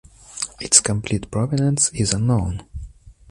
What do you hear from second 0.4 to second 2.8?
Its complete provenance is unknown.